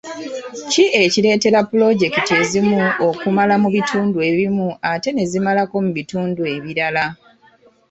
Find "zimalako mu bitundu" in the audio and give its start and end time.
5.31-6.41